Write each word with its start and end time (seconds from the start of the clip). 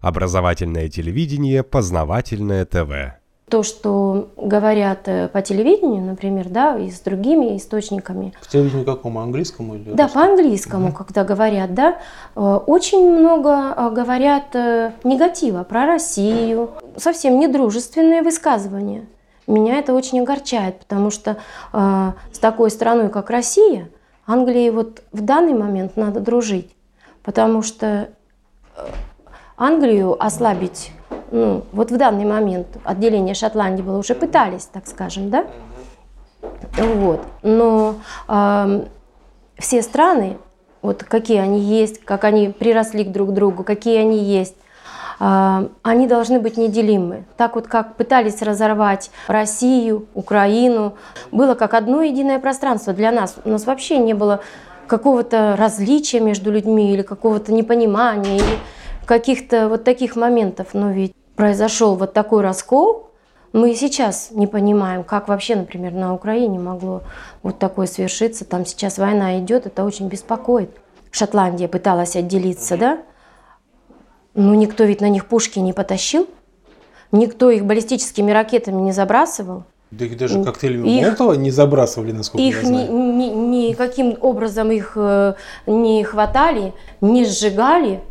Образовательное 0.00 0.88
телевидение, 0.88 1.62
познавательное 1.62 2.64
ТВ. 2.64 3.18
То, 3.48 3.62
что 3.62 4.28
говорят 4.36 5.08
э, 5.08 5.28
по 5.28 5.40
телевидению, 5.40 6.02
например, 6.02 6.48
да, 6.50 6.76
и 6.76 6.90
с 6.90 7.00
другими 7.00 7.56
источниками. 7.56 8.34
По 8.38 8.46
телевидению 8.46 8.84
какому? 8.84 9.20
Английскому 9.20 9.74
или 9.74 9.92
Да, 9.94 10.06
по 10.08 10.20
английскому, 10.20 10.88
угу. 10.88 10.96
когда 10.96 11.24
говорят, 11.24 11.72
да. 11.72 11.98
Э, 12.36 12.40
очень 12.66 13.10
много 13.10 13.74
э, 13.74 13.90
говорят 13.90 14.54
негатива 15.02 15.64
про 15.64 15.86
Россию. 15.86 16.70
Совсем 16.96 17.40
недружественные 17.40 18.22
высказывания. 18.22 19.06
Меня 19.48 19.78
это 19.78 19.94
очень 19.94 20.20
огорчает, 20.20 20.80
потому 20.80 21.10
что 21.10 21.38
э, 21.72 22.12
с 22.30 22.38
такой 22.38 22.70
страной, 22.70 23.08
как 23.08 23.30
Россия, 23.30 23.88
Англии 24.26 24.68
вот 24.68 25.02
в 25.10 25.22
данный 25.22 25.54
момент 25.54 25.96
надо 25.96 26.20
дружить, 26.20 26.70
потому 27.22 27.62
что 27.62 28.10
Англию 29.58 30.16
ослабить, 30.24 30.92
ну, 31.32 31.64
вот 31.72 31.90
в 31.90 31.96
данный 31.96 32.24
момент 32.24 32.68
отделение 32.84 33.34
Шотландии 33.34 33.82
было, 33.82 33.98
уже 33.98 34.14
пытались, 34.14 34.64
так 34.64 34.86
скажем, 34.86 35.30
да? 35.30 35.46
Вот. 36.76 37.20
Но 37.42 37.96
э, 38.28 38.84
все 39.58 39.82
страны, 39.82 40.38
вот 40.80 41.02
какие 41.02 41.38
они 41.38 41.58
есть, 41.58 42.04
как 42.04 42.22
они 42.22 42.50
приросли 42.50 43.02
к 43.04 43.10
друг 43.10 43.32
другу, 43.32 43.64
какие 43.64 43.98
они 43.98 44.18
есть, 44.18 44.54
э, 45.18 45.68
они 45.82 46.06
должны 46.06 46.38
быть 46.38 46.56
неделимы. 46.56 47.24
Так 47.36 47.56
вот, 47.56 47.66
как 47.66 47.96
пытались 47.96 48.40
разорвать 48.42 49.10
Россию, 49.26 50.06
Украину, 50.14 50.94
было 51.32 51.56
как 51.56 51.74
одно 51.74 52.02
единое 52.02 52.38
пространство 52.38 52.92
для 52.92 53.10
нас. 53.10 53.34
У 53.44 53.50
нас 53.50 53.66
вообще 53.66 53.98
не 53.98 54.14
было 54.14 54.40
какого-то 54.86 55.56
различия 55.58 56.20
между 56.20 56.52
людьми 56.52 56.94
или 56.94 57.02
какого-то 57.02 57.52
непонимания, 57.52 58.36
или 58.36 58.58
каких-то 59.08 59.70
вот 59.70 59.84
таких 59.84 60.14
моментов. 60.16 60.68
Но 60.74 60.90
ведь 60.90 61.14
произошел 61.34 61.96
вот 61.96 62.12
такой 62.12 62.42
раскол, 62.42 63.10
мы 63.54 63.72
и 63.72 63.74
сейчас 63.74 64.28
не 64.30 64.46
понимаем, 64.46 65.02
как 65.02 65.28
вообще, 65.28 65.56
например, 65.56 65.92
на 65.92 66.14
Украине 66.14 66.58
могло 66.58 67.02
вот 67.42 67.58
такое 67.58 67.86
свершиться. 67.86 68.44
Там 68.44 68.66
сейчас 68.66 68.98
война 68.98 69.38
идет, 69.38 69.66
это 69.66 69.84
очень 69.84 70.08
беспокоит. 70.08 70.70
Шотландия 71.10 71.68
пыталась 71.68 72.14
отделиться, 72.16 72.76
да? 72.76 72.98
Но 74.34 74.54
никто 74.54 74.84
ведь 74.84 75.00
на 75.00 75.08
них 75.08 75.24
пушки 75.24 75.58
не 75.58 75.72
потащил, 75.72 76.28
никто 77.10 77.50
их 77.50 77.64
баллистическими 77.64 78.30
ракетами 78.30 78.80
не 78.82 78.92
забрасывал. 78.92 79.64
Да 79.90 80.04
их 80.04 80.18
даже 80.18 80.44
коктейлями 80.44 80.86
их, 80.86 81.06
Молотова 81.06 81.32
не 81.32 81.50
забрасывали, 81.50 82.12
насколько 82.12 82.42
их 82.42 82.62
я 82.62 82.68
знаю. 82.68 82.92
Ни, 82.92 83.24
ни, 83.24 83.68
никаким 83.70 84.18
образом 84.20 84.70
их 84.70 84.92
э, 84.96 85.32
не 85.66 86.04
хватали, 86.04 86.74
не 87.00 87.24
сжигали 87.24 88.02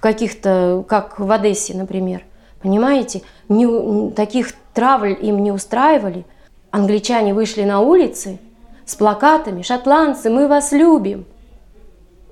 в 0.00 0.02
каких-то, 0.02 0.82
как 0.88 1.20
в 1.20 1.30
Одессе, 1.30 1.76
например. 1.76 2.24
Понимаете? 2.62 3.20
Не, 3.50 4.10
таких 4.12 4.54
травль 4.72 5.14
им 5.20 5.42
не 5.42 5.52
устраивали. 5.52 6.24
Англичане 6.70 7.34
вышли 7.34 7.64
на 7.64 7.80
улицы 7.80 8.38
с 8.86 8.94
плакатами 8.94 9.60
«Шотландцы, 9.60 10.30
мы 10.30 10.48
вас 10.48 10.72
любим». 10.72 11.26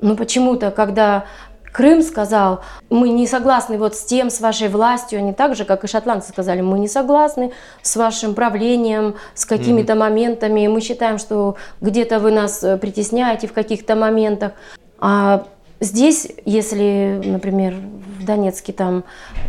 Но 0.01 0.17
почему-то, 0.17 0.71
когда 0.71 1.27
Крым 1.71 2.01
сказал, 2.01 2.63
мы 2.89 3.11
не 3.11 3.27
согласны 3.27 3.77
вот 3.77 3.95
с 3.95 4.03
тем, 4.03 4.31
с 4.31 4.41
вашей 4.41 4.69
властью, 4.69 5.19
они 5.19 5.35
так 5.35 5.55
же, 5.55 5.67
как 5.67 5.85
и 5.85 5.89
шотландцы 5.89 6.31
сказали, 6.31 6.63
мы 6.63 6.79
не 6.79 6.89
согласны 6.89 7.53
с 7.83 7.97
вашим 7.97 8.35
правлением, 8.35 9.17
с 9.35 9.45
какими-то 9.45 9.93
mm-hmm. 9.93 9.97
моментами, 9.99 10.67
мы 10.69 10.81
считаем, 10.81 11.19
что 11.19 11.57
где-то 11.83 12.19
вы 12.19 12.31
нас 12.31 12.65
э, 12.65 12.79
притесняете 12.79 13.47
в 13.47 13.53
каких-то 13.53 13.95
моментах. 13.95 14.53
А 14.99 15.45
здесь, 15.81 16.29
если, 16.45 17.21
например, 17.25 17.75
в 18.19 18.25
Донецке 18.25 18.73
там 18.73 19.05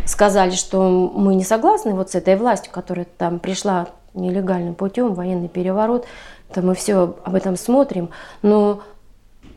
сказали, 0.06 0.52
что 0.52 0.90
мы 0.90 1.36
не 1.36 1.44
согласны 1.44 1.94
вот 1.94 2.12
с 2.12 2.16
этой 2.16 2.36
властью, 2.36 2.72
которая 2.72 3.08
там 3.18 3.40
пришла 3.40 3.88
нелегальным 4.14 4.76
путем, 4.76 5.14
военный 5.14 5.50
переворот, 5.50 6.06
то 6.54 6.62
мы 6.62 6.76
все 6.76 7.16
об 7.24 7.36
этом 7.36 7.56
смотрим, 7.56 8.10
но 8.42 8.82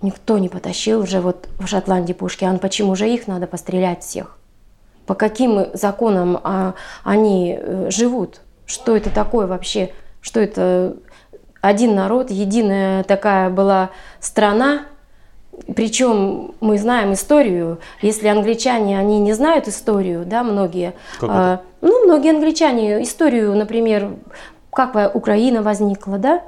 Никто 0.02 0.38
не 0.38 0.48
потащил 0.48 1.00
уже 1.00 1.20
вот 1.20 1.48
в 1.60 1.66
Шотландии 1.68 2.12
пушки. 2.12 2.44
А 2.44 2.58
почему 2.58 2.96
же 2.96 3.08
их 3.08 3.28
надо 3.28 3.46
пострелять 3.46 4.02
всех? 4.02 4.36
По 5.06 5.14
каким 5.14 5.66
законам 5.74 6.40
а, 6.42 6.74
они 7.04 7.56
э, 7.58 7.88
живут? 7.90 8.40
Что 8.66 8.96
это 8.96 9.10
такое 9.10 9.46
вообще? 9.46 9.92
Что 10.20 10.40
это 10.40 10.96
один 11.60 11.94
народ, 11.94 12.32
единая 12.32 13.04
такая 13.04 13.48
была 13.48 13.90
страна, 14.18 14.86
причем 15.74 16.54
мы 16.60 16.78
знаем 16.78 17.12
историю. 17.12 17.78
Если 18.00 18.28
англичане, 18.28 18.98
они 18.98 19.20
не 19.20 19.32
знают 19.32 19.68
историю, 19.68 20.24
да, 20.24 20.42
многие. 20.42 20.94
А, 21.20 21.60
ну, 21.80 22.04
многие 22.04 22.30
англичане 22.30 23.02
историю, 23.02 23.54
например, 23.54 24.10
как 24.72 25.14
Украина 25.14 25.62
возникла, 25.62 26.18
да, 26.18 26.42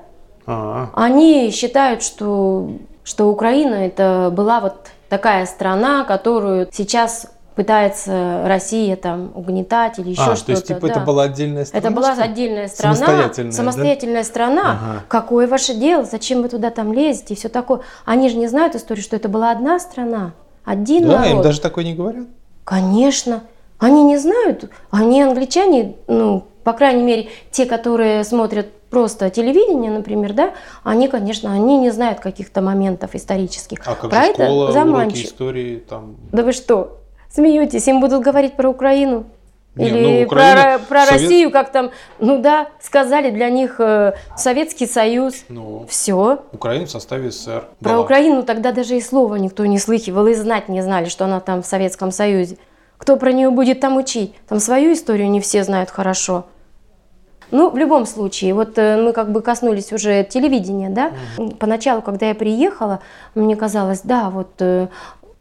А-а-а. 0.46 0.90
они 0.94 1.50
считают, 1.50 2.02
что 2.02 2.70
что 3.04 3.28
Украина 3.28 3.74
это 3.74 4.32
была 4.32 4.60
вот 4.60 4.74
такая 5.10 5.46
страна, 5.46 6.04
которую 6.04 6.68
сейчас 6.72 7.30
пытается 7.54 8.42
Россия 8.46 8.96
там 8.96 9.32
угнетать 9.34 9.98
или 9.98 10.10
еще 10.10 10.22
а, 10.22 10.36
что-то. 10.36 10.46
То 10.46 10.52
есть, 10.52 10.66
типа, 10.66 10.80
да. 10.80 10.88
это 10.88 11.00
была 11.00 11.22
отдельная 11.24 11.64
страна? 11.64 11.86
Это 11.86 11.94
была 11.94 12.12
отдельная 12.12 12.68
страна. 12.68 12.96
Самостоятельная, 12.96 13.52
самостоятельная 13.52 14.22
да? 14.22 14.28
страна. 14.28 14.62
Ага. 14.62 15.04
Какое 15.08 15.46
ваше 15.46 15.74
дело? 15.74 16.04
Зачем 16.04 16.42
вы 16.42 16.48
туда 16.48 16.70
там 16.70 16.92
лезете 16.92 17.34
и 17.34 17.36
все 17.36 17.48
такое? 17.48 17.80
Они 18.04 18.28
же 18.28 18.36
не 18.36 18.48
знают 18.48 18.74
историю, 18.74 19.02
что 19.02 19.16
это 19.16 19.28
была 19.28 19.50
одна 19.50 19.78
страна, 19.78 20.32
один 20.64 21.06
да, 21.06 21.20
народ. 21.20 21.32
им 21.32 21.42
даже 21.42 21.60
такое 21.60 21.84
не 21.84 21.94
говорят? 21.94 22.26
Конечно. 22.64 23.42
Они 23.78 24.02
не 24.04 24.16
знают. 24.18 24.70
Они 24.90 25.22
англичане, 25.22 25.96
ну, 26.06 26.44
по 26.64 26.72
крайней 26.72 27.02
мере, 27.02 27.28
те, 27.50 27.66
которые 27.66 28.24
смотрят 28.24 28.68
просто 28.88 29.28
телевидение, 29.28 29.90
например, 29.90 30.32
да, 30.32 30.54
они, 30.84 31.08
конечно, 31.08 31.52
они 31.52 31.78
не 31.78 31.90
знают 31.90 32.20
каких-то 32.20 32.62
моментов 32.62 33.14
исторических. 33.14 33.80
А 33.84 33.96
как 33.96 34.08
про 34.08 34.24
же 34.24 34.32
школа, 34.32 34.70
это 34.70 34.84
уроки 34.84 35.24
истории 35.24 35.76
там? 35.78 36.16
Да 36.30 36.44
вы 36.44 36.52
что, 36.52 37.03
смеетесь, 37.34 37.86
им 37.88 38.00
будут 38.00 38.22
говорить 38.22 38.54
про 38.54 38.68
Украину? 38.68 39.24
Не, 39.74 39.88
Или 39.88 40.18
ну, 40.20 40.26
Украина, 40.26 40.78
про, 40.78 40.86
про 40.86 41.06
Совет... 41.06 41.22
Россию, 41.22 41.50
как 41.50 41.72
там, 41.72 41.90
ну 42.20 42.38
да, 42.38 42.68
сказали 42.80 43.30
для 43.30 43.50
них 43.50 43.80
э, 43.80 44.12
Советский 44.36 44.86
Союз. 44.86 45.44
Ну, 45.48 45.84
Все. 45.88 46.44
Украина 46.52 46.86
в 46.86 46.90
составе 46.90 47.32
СССР. 47.32 47.64
Про 47.80 47.94
была. 47.94 48.00
Украину 48.02 48.44
тогда 48.44 48.70
даже 48.70 48.96
и 48.96 49.00
слова 49.00 49.34
никто 49.34 49.66
не 49.66 49.78
слыхивал, 49.80 50.28
и 50.28 50.34
знать 50.34 50.68
не 50.68 50.80
знали, 50.80 51.06
что 51.06 51.24
она 51.24 51.40
там 51.40 51.62
в 51.62 51.66
Советском 51.66 52.12
Союзе. 52.12 52.56
Кто 52.98 53.16
про 53.16 53.32
нее 53.32 53.50
будет 53.50 53.80
там 53.80 53.96
учить? 53.96 54.32
Там 54.48 54.60
свою 54.60 54.92
историю 54.92 55.28
не 55.28 55.40
все 55.40 55.64
знают 55.64 55.90
хорошо. 55.90 56.44
Ну, 57.50 57.70
в 57.70 57.76
любом 57.76 58.06
случае, 58.06 58.54
вот 58.54 58.78
э, 58.78 58.96
мы 59.02 59.12
как 59.12 59.32
бы 59.32 59.42
коснулись 59.42 59.92
уже 59.92 60.22
телевидения, 60.22 60.88
да. 60.88 61.10
Угу. 61.36 61.56
Поначалу, 61.56 62.00
когда 62.00 62.26
я 62.26 62.34
приехала, 62.36 63.00
мне 63.34 63.56
казалось, 63.56 64.02
да, 64.04 64.30
вот 64.30 64.52
э, 64.60 64.86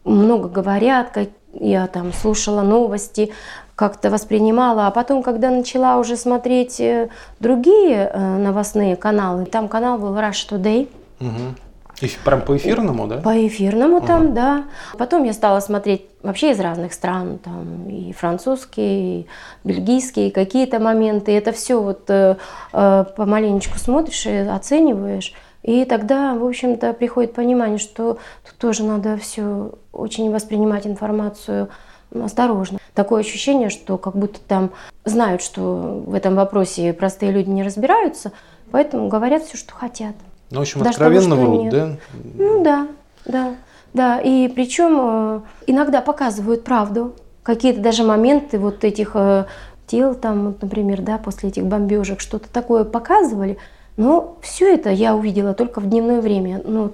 много 0.04 0.48
говорят, 0.48 1.10
как 1.10 1.28
я 1.60 1.86
там 1.86 2.12
слушала 2.12 2.62
новости, 2.62 3.32
как-то 3.76 4.10
воспринимала, 4.10 4.86
а 4.86 4.90
потом, 4.90 5.22
когда 5.22 5.50
начала 5.50 5.98
уже 5.98 6.16
смотреть 6.16 6.80
э, 6.80 7.08
другие 7.40 8.10
новостные 8.14 8.96
каналы, 8.96 9.46
там 9.46 9.68
канал 9.68 9.98
был 9.98 10.16
Rush 10.16 10.48
Today. 10.48 10.88
Угу. 11.20 11.54
И 12.00 12.10
прям 12.24 12.42
по 12.42 12.56
эфирному, 12.56 13.06
да? 13.06 13.18
По 13.18 13.46
эфирному 13.46 13.98
угу. 13.98 14.06
там, 14.06 14.34
да. 14.34 14.64
Потом 14.98 15.24
я 15.24 15.32
стала 15.32 15.60
смотреть 15.60 16.02
вообще 16.22 16.50
из 16.50 16.60
разных 16.60 16.92
стран, 16.92 17.38
там 17.38 17.88
и 17.88 18.12
французские, 18.12 19.20
и 19.20 19.26
бельгийские, 19.62 20.30
какие-то 20.30 20.80
моменты. 20.80 21.32
Это 21.32 21.52
все 21.52 21.80
вот 21.80 22.04
э, 22.08 22.36
э, 22.72 23.04
помаленечку 23.16 23.78
смотришь 23.78 24.26
и 24.26 24.36
оцениваешь. 24.38 25.32
И 25.64 25.86
тогда, 25.86 26.34
в 26.34 26.44
общем-то, 26.44 26.92
приходит 26.92 27.32
понимание, 27.32 27.78
что 27.78 28.18
тут 28.46 28.56
тоже 28.58 28.84
надо 28.84 29.16
все 29.16 29.72
очень 29.92 30.30
воспринимать 30.30 30.86
информацию 30.86 31.70
осторожно. 32.12 32.78
Такое 32.92 33.22
ощущение, 33.22 33.70
что 33.70 33.96
как 33.96 34.14
будто 34.14 34.38
там 34.46 34.70
знают, 35.06 35.42
что 35.42 36.02
в 36.06 36.14
этом 36.14 36.34
вопросе 36.34 36.92
простые 36.92 37.32
люди 37.32 37.48
не 37.48 37.62
разбираются, 37.62 38.32
поэтому 38.70 39.08
говорят 39.08 39.42
все, 39.42 39.56
что 39.56 39.72
хотят. 39.72 40.14
Ну, 40.50 40.58
в 40.58 40.62
общем, 40.62 40.82
да, 40.82 40.90
откровенно 40.90 41.34
врут, 41.34 41.62
нет. 41.64 41.72
да? 41.72 41.96
Ну 42.34 42.62
да, 42.62 42.86
да. 43.24 43.54
Да, 43.94 44.20
и 44.20 44.48
причем 44.48 44.98
э, 45.00 45.40
иногда 45.66 46.02
показывают 46.02 46.64
правду. 46.64 47.14
Какие-то 47.42 47.80
даже 47.80 48.02
моменты 48.02 48.58
вот 48.58 48.84
этих 48.84 49.12
э, 49.14 49.46
тел, 49.86 50.14
там, 50.14 50.48
вот, 50.48 50.62
например, 50.62 51.00
да, 51.00 51.16
после 51.16 51.48
этих 51.48 51.64
бомбежек, 51.64 52.20
что-то 52.20 52.48
такое 52.48 52.84
показывали. 52.84 53.56
Но 53.96 54.36
все 54.42 54.74
это 54.74 54.90
я 54.90 55.14
увидела 55.14 55.54
только 55.54 55.80
в 55.80 55.88
дневное 55.88 56.20
время. 56.20 56.60
Ну, 56.64 56.92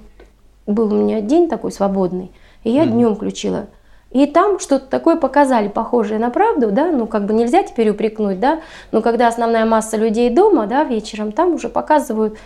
был 0.67 0.93
у 0.93 0.97
меня 0.97 1.21
день 1.21 1.49
такой 1.49 1.73
свободный, 1.73 2.31
и 2.65 2.71
я 2.71 2.85
mm-hmm. 2.85 2.91
днем 2.91 3.15
включила. 3.15 3.67
И 4.11 4.27
там 4.27 4.59
что-то 4.59 4.87
такое 4.87 5.17
показали, 5.17 5.69
похожее 5.69 6.19
на 6.19 6.31
правду, 6.31 6.73
да, 6.73 6.91
ну 6.91 7.07
как 7.07 7.27
бы 7.27 7.33
нельзя 7.33 7.63
теперь 7.63 7.91
упрекнуть, 7.91 8.41
да, 8.41 8.61
но 8.91 9.03
когда 9.03 9.29
основная 9.29 9.65
масса 9.65 9.97
людей 9.97 10.31
дома, 10.31 10.67
да, 10.67 10.83
вечером, 10.83 11.31
там 11.31 11.55
уже 11.55 11.69
показывают 11.69 12.37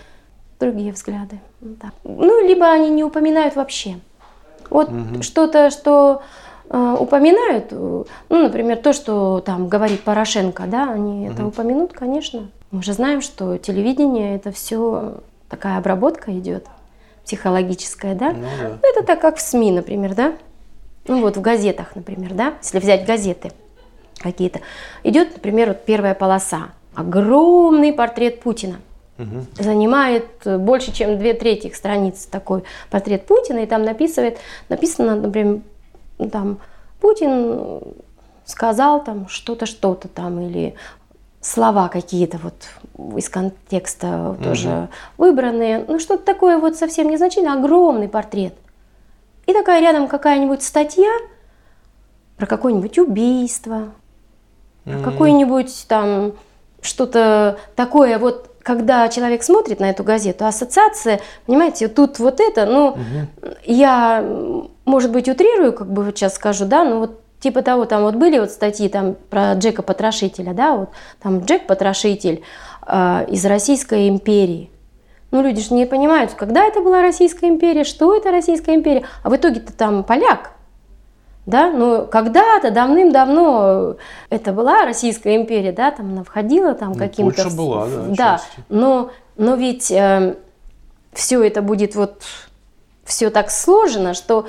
другие 0.61 0.93
взгляды. 0.93 1.41
Да. 1.61 1.91
Ну, 2.05 2.47
либо 2.47 2.67
они 2.67 2.91
не 2.91 3.03
упоминают 3.03 3.57
вообще. 3.57 3.97
Вот 4.69 4.91
угу. 4.91 5.23
что-то, 5.23 5.71
что 5.71 6.23
э, 6.69 6.97
упоминают, 6.99 7.73
ну, 7.73 8.05
например, 8.29 8.77
то, 8.79 8.93
что 8.93 9.41
там 9.41 9.69
говорит 9.69 10.03
Порошенко, 10.03 10.65
да, 10.67 10.91
они 10.93 11.27
угу. 11.27 11.33
это 11.33 11.47
упомянут, 11.47 11.93
конечно. 11.95 12.49
Мы 12.75 12.83
же 12.83 12.93
знаем, 12.93 13.21
что 13.21 13.57
телевидение 13.57 14.35
это 14.35 14.51
все 14.51 15.21
такая 15.49 15.79
обработка 15.79 16.37
идет 16.37 16.67
психологическая, 17.25 18.17
да? 18.17 18.33
Ну, 18.33 18.43
да. 18.61 18.79
Это 18.83 19.07
так 19.07 19.21
как 19.21 19.37
в 19.37 19.41
СМИ, 19.41 19.71
например, 19.71 20.17
да? 20.17 20.35
Ну 21.07 21.21
вот 21.21 21.37
в 21.37 21.41
газетах, 21.41 21.95
например, 21.95 22.35
да? 22.35 22.55
Если 22.61 22.81
взять 22.81 23.07
газеты 23.07 23.53
какие-то, 24.19 24.59
идет, 25.05 25.35
например, 25.35 25.69
вот 25.69 25.85
первая 25.85 26.17
полоса, 26.17 26.71
огромный 26.97 27.93
портрет 27.93 28.41
Путина. 28.41 28.81
Угу. 29.21 29.63
Занимает 29.63 30.27
больше, 30.45 30.91
чем 30.93 31.17
две 31.17 31.33
трети 31.35 31.73
страниц 31.73 32.27
такой 32.27 32.65
портрет 32.91 33.25
Путина, 33.25 33.61
и 33.61 33.67
там 33.67 33.85
написывает, 33.85 34.39
написано, 34.69 35.15
например, 35.15 35.61
там 36.33 36.59
Путин 37.01 37.83
сказал 38.45 39.05
там 39.05 39.29
что-то, 39.29 39.65
что-то 39.65 40.09
там, 40.09 40.41
или 40.41 40.75
слова 41.45 41.89
какие-то 41.89 42.39
вот 42.39 42.55
из 43.19 43.29
контекста 43.29 44.31
угу. 44.31 44.43
тоже 44.43 44.89
выбранные, 45.19 45.85
ну 45.87 45.99
что-то 45.99 46.25
такое 46.25 46.59
вот 46.59 46.77
совсем 46.77 47.11
незначительное, 47.11 47.53
огромный 47.53 48.09
портрет. 48.09 48.55
И 49.47 49.53
такая 49.53 49.83
рядом 49.83 50.09
какая-нибудь 50.09 50.63
статья 50.63 51.13
про 52.39 52.47
какое-нибудь 52.47 52.99
убийство, 52.99 53.93
угу. 54.87 55.03
какое-нибудь 55.05 55.85
там 55.87 56.33
что-то 56.81 57.59
такое 57.77 58.19
вот 58.19 58.51
когда 58.63 59.11
человек 59.11 59.43
смотрит 59.43 59.79
на 59.79 59.91
эту 59.91 60.05
газету, 60.05 60.47
ассоциация, 60.47 61.21
понимаете, 61.45 61.89
тут 61.89 62.19
вот 62.19 62.41
это, 62.41 62.65
ну, 62.65 62.93
угу. 62.93 63.51
я, 63.65 64.25
может 64.87 65.13
быть, 65.13 65.29
утрирую, 65.29 65.75
как 65.75 65.93
бы 65.93 66.03
вот 66.03 66.17
сейчас 66.17 66.37
скажу, 66.37 66.65
да, 66.65 66.83
но 66.83 67.01
вот 67.01 67.21
типа 67.45 67.61
того, 67.61 67.85
там 67.85 68.05
вот 68.05 68.15
были 68.15 68.39
вот 68.39 68.51
статьи 68.51 68.89
там 68.89 69.17
про 69.29 69.53
Джека 69.53 69.83
Потрошителя, 69.83 70.55
да, 70.55 70.77
вот 70.77 70.89
там 71.23 71.41
Джек 71.41 71.67
Потрошитель 71.67 72.43
э, 72.87 73.27
из 73.29 73.45
Российской 73.45 74.09
империи. 74.09 74.71
Ну, 75.31 75.43
люди 75.43 75.61
же 75.61 75.75
не 75.75 75.85
понимают, 75.85 76.33
когда 76.33 76.65
это 76.65 76.81
была 76.81 77.03
Российская 77.03 77.49
империя, 77.49 77.85
что 77.85 78.17
это 78.17 78.31
Российская 78.31 78.75
империя, 78.75 79.05
а 79.23 79.29
в 79.29 79.37
итоге-то 79.37 79.75
там 79.75 80.05
поляк, 80.05 80.53
да, 81.45 81.71
ну, 81.71 82.07
когда-то, 82.07 82.71
давным-давно 82.71 83.97
это 84.31 84.53
была 84.55 84.87
Российская 84.87 85.37
империя, 85.37 85.73
да, 85.73 85.91
там 85.91 86.13
она 86.13 86.25
входила 86.25 86.73
там 86.73 86.93
ну, 86.93 86.99
каким-то... 86.99 87.43
Польша 87.43 87.55
была, 87.55 87.87
да, 87.87 88.15
Да, 88.17 88.41
но, 88.71 89.11
но 89.37 89.55
ведь 89.55 89.91
э, 89.91 90.37
все 91.13 91.43
это 91.43 91.61
будет 91.61 91.95
вот, 91.95 92.23
все 93.05 93.29
так 93.29 93.51
сложено, 93.51 94.15
что 94.15 94.47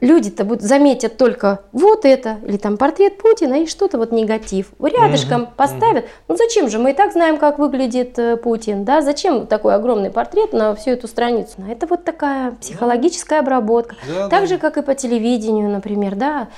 люди-то 0.00 0.44
будут 0.44 0.62
заметят 0.62 1.16
только 1.16 1.60
вот 1.72 2.04
это, 2.04 2.36
или 2.44 2.56
там 2.56 2.76
портрет 2.76 3.18
Путина, 3.18 3.62
и 3.62 3.66
что-то 3.66 3.98
вот 3.98 4.12
негатив. 4.12 4.72
Рядышком 4.80 5.42
угу, 5.42 5.50
поставят. 5.56 6.04
Угу. 6.04 6.10
Ну 6.28 6.36
зачем 6.36 6.68
же? 6.68 6.78
Мы 6.78 6.90
и 6.90 6.94
так 6.94 7.12
знаем, 7.12 7.38
как 7.38 7.58
выглядит 7.58 8.18
э, 8.18 8.36
Путин, 8.36 8.84
да? 8.84 9.00
Зачем 9.00 9.46
такой 9.46 9.74
огромный 9.74 10.10
портрет 10.10 10.52
на 10.52 10.74
всю 10.74 10.90
эту 10.90 11.08
страницу? 11.08 11.54
Ну, 11.58 11.70
это 11.70 11.86
вот 11.86 12.04
такая 12.04 12.52
психологическая 12.52 13.40
обработка. 13.40 13.96
Да, 14.08 14.28
так 14.28 14.42
да. 14.42 14.46
же, 14.46 14.58
как 14.58 14.76
и 14.76 14.82
по 14.82 14.94
телевидению, 14.94 15.70
например, 15.70 16.14
да? 16.14 16.48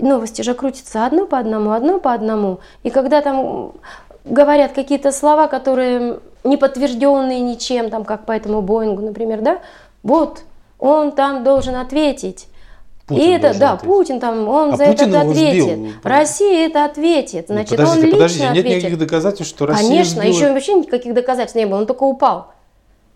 Новости 0.00 0.42
же 0.42 0.54
крутятся 0.54 1.06
одно 1.06 1.26
по 1.26 1.38
одному, 1.38 1.70
одно 1.70 1.98
по 1.98 2.12
одному. 2.12 2.60
И 2.82 2.90
когда 2.90 3.22
там 3.22 3.72
говорят 4.24 4.72
какие-то 4.72 5.12
слова, 5.12 5.46
которые 5.48 6.20
не 6.44 6.56
подтвержденные 6.56 7.40
ничем, 7.40 7.90
там, 7.90 8.04
как 8.04 8.26
по 8.26 8.32
этому 8.32 8.62
Боингу, 8.62 9.02
например, 9.02 9.40
да, 9.40 9.58
вот, 10.02 10.42
он 10.78 11.12
там 11.12 11.44
должен 11.44 11.76
ответить. 11.76 12.48
Путин 13.06 13.24
и 13.24 13.30
это, 13.32 13.58
да, 13.58 13.72
ответить. 13.72 13.94
Путин 13.94 14.20
там, 14.20 14.48
он 14.48 14.74
а 14.74 14.76
за 14.76 14.84
Путин 14.86 15.08
это 15.08 15.20
ответит. 15.22 15.74
Сбил. 15.74 15.92
Россия 16.02 16.66
это 16.66 16.84
ответит. 16.84 17.46
Значит, 17.48 17.70
подождите, 17.70 17.98
он 17.98 18.04
лично 18.04 18.16
подождите, 18.16 18.46
ответит. 18.46 18.64
нет 18.64 18.76
никаких 18.76 18.98
доказательств, 18.98 19.54
что 19.54 19.66
Россия 19.66 19.88
Конечно, 19.88 20.22
сбила... 20.22 20.34
еще 20.34 20.52
вообще 20.52 20.74
никаких 20.74 21.14
доказательств 21.14 21.56
не 21.56 21.66
было, 21.66 21.78
он 21.78 21.86
только 21.86 22.04
упал. 22.04 22.52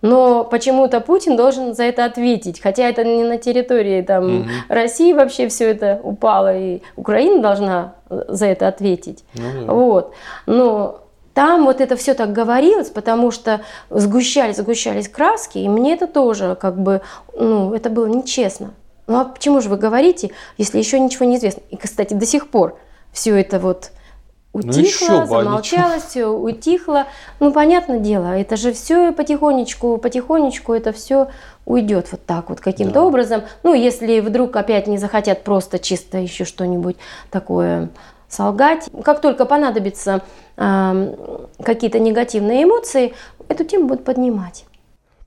Но 0.02 0.44
почему-то 0.44 1.00
Путин 1.00 1.36
должен 1.36 1.74
за 1.74 1.84
это 1.84 2.04
ответить, 2.04 2.60
хотя 2.60 2.88
это 2.88 3.02
не 3.02 3.24
на 3.24 3.38
территории 3.38 4.02
там 4.02 4.40
угу. 4.40 4.48
России 4.68 5.12
вообще 5.12 5.48
все 5.48 5.70
это 5.70 6.00
упало, 6.02 6.56
и 6.56 6.82
Украина 6.96 7.40
должна 7.40 7.94
за 8.10 8.46
это 8.46 8.68
ответить. 8.68 9.24
Ну, 9.34 9.66
да. 9.66 9.72
Вот. 9.72 10.14
Но 10.46 11.00
там 11.32 11.64
вот 11.64 11.80
это 11.80 11.96
все 11.96 12.14
так 12.14 12.32
говорилось, 12.32 12.88
потому 12.88 13.30
что 13.30 13.62
сгущались, 13.90 14.56
сгущались 14.56 15.08
краски, 15.08 15.58
и 15.58 15.68
мне 15.68 15.94
это 15.94 16.06
тоже 16.06 16.56
как 16.60 16.78
бы, 16.78 17.00
ну, 17.38 17.74
это 17.74 17.90
было 17.90 18.06
нечестно. 18.06 18.74
Ну 19.06 19.20
а 19.20 19.24
почему 19.24 19.60
же 19.60 19.68
вы 19.68 19.76
говорите, 19.76 20.30
если 20.58 20.78
еще 20.78 20.98
ничего 20.98 21.26
не 21.26 21.36
известно? 21.36 21.62
И, 21.70 21.76
кстати, 21.76 22.14
до 22.14 22.26
сих 22.26 22.48
пор 22.48 22.78
все 23.12 23.38
это 23.38 23.58
вот 23.58 23.92
ну, 24.52 24.60
утихло, 24.60 25.20
ну, 25.20 25.26
замолчалось, 25.26 26.04
все 26.04 26.26
утихло. 26.26 27.06
Ну, 27.40 27.52
понятное 27.52 27.98
дело, 27.98 28.26
это 28.26 28.56
же 28.56 28.72
все 28.72 29.12
потихонечку, 29.12 29.98
потихонечку 29.98 30.72
это 30.72 30.92
все 30.92 31.28
уйдет 31.66 32.10
вот 32.10 32.24
так 32.24 32.48
вот 32.48 32.60
каким-то 32.60 32.94
да. 32.94 33.04
образом. 33.04 33.42
Ну, 33.62 33.74
если 33.74 34.20
вдруг 34.20 34.56
опять 34.56 34.86
не 34.86 34.98
захотят 34.98 35.44
просто 35.44 35.78
чисто 35.78 36.18
еще 36.18 36.44
что-нибудь 36.44 36.96
такое 37.30 37.90
солгать. 38.28 38.88
Как 39.04 39.20
только 39.20 39.44
понадобятся 39.44 40.22
э, 40.56 41.44
какие-то 41.62 41.98
негативные 41.98 42.64
эмоции, 42.64 43.14
эту 43.48 43.64
тему 43.64 43.86
будут 43.86 44.04
поднимать. 44.04 44.64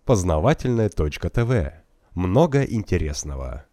Познавательная 0.06 0.90
точка 0.90 1.30
ТВ. 1.30 1.72
Много 2.16 2.64
интересного. 2.64 3.66